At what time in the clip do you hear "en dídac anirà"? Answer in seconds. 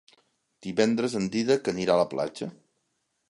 1.19-1.97